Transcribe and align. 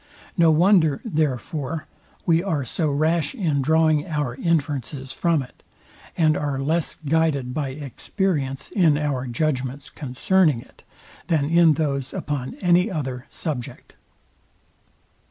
No 0.35 0.49
wonder, 0.49 0.99
therefore, 1.05 1.85
we 2.25 2.41
are 2.41 2.65
so 2.65 2.89
rash 2.89 3.35
in 3.35 3.61
drawing 3.61 4.07
our 4.07 4.33
inferences 4.33 5.13
from 5.13 5.43
it, 5.43 5.61
and 6.17 6.35
are 6.35 6.57
less 6.59 6.95
guided 7.07 7.53
by 7.53 7.69
experience 7.69 8.71
in 8.71 8.97
our 8.97 9.27
judgments 9.27 9.91
concerning 9.91 10.59
it, 10.59 10.81
than 11.27 11.45
in 11.51 11.73
those 11.73 12.15
upon 12.15 12.55
any 12.55 12.89
other 12.89 13.27
subject. 13.29 13.93